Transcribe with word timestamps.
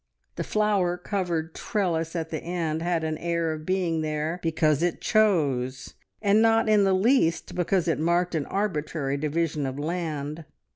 The 0.35 0.43
flower 0.43 0.97
covered 0.97 1.53
trellis 1.53 2.15
at 2.15 2.31
the 2.31 2.39
end 2.43 2.81
had 2.81 3.03
an 3.03 3.19
air 3.19 3.53
of 3.53 3.67
being 3.67 4.01
there 4.01 4.39
because 4.41 4.81
it 4.81 4.99
chose, 4.99 5.93
and 6.23 6.41
not 6.41 6.67
in 6.67 6.85
the 6.85 6.95
least 6.95 7.53
because 7.53 7.87
it 7.87 7.99
marked 7.99 8.33
an 8.33 8.47
arbitrary 8.47 9.17
division 9.17 9.67
of 9.67 9.77
land. 9.77 10.43